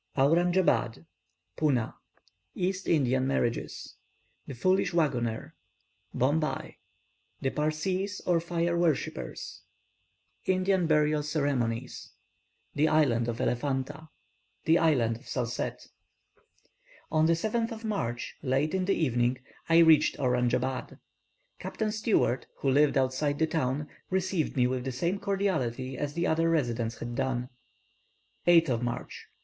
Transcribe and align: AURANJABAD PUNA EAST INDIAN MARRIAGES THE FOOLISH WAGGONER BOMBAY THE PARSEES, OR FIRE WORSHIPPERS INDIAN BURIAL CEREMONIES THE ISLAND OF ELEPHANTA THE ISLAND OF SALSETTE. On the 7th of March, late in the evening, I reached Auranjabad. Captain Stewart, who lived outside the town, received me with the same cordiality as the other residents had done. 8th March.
AURANJABAD 0.17 1.05
PUNA 1.57 1.93
EAST 2.55 2.87
INDIAN 2.87 3.27
MARRIAGES 3.27 3.97
THE 4.47 4.55
FOOLISH 4.55 4.95
WAGGONER 4.95 5.53
BOMBAY 6.15 6.79
THE 7.41 7.51
PARSEES, 7.51 8.21
OR 8.25 8.39
FIRE 8.39 8.75
WORSHIPPERS 8.79 9.61
INDIAN 10.45 10.87
BURIAL 10.87 11.21
CEREMONIES 11.21 12.13
THE 12.73 12.87
ISLAND 12.87 13.27
OF 13.27 13.39
ELEPHANTA 13.41 14.09
THE 14.65 14.79
ISLAND 14.79 15.17
OF 15.17 15.27
SALSETTE. 15.27 15.89
On 17.11 17.27
the 17.27 17.33
7th 17.33 17.71
of 17.71 17.85
March, 17.85 18.37
late 18.41 18.73
in 18.73 18.85
the 18.85 18.95
evening, 18.95 19.37
I 19.69 19.77
reached 19.85 20.17
Auranjabad. 20.17 20.97
Captain 21.59 21.91
Stewart, 21.91 22.47
who 22.55 22.71
lived 22.71 22.97
outside 22.97 23.37
the 23.37 23.45
town, 23.45 23.87
received 24.09 24.57
me 24.57 24.65
with 24.65 24.83
the 24.83 24.91
same 24.91 25.19
cordiality 25.19 25.95
as 25.95 26.13
the 26.15 26.25
other 26.25 26.49
residents 26.49 26.97
had 26.97 27.13
done. 27.13 27.49
8th 28.47 28.81
March. 28.81 29.27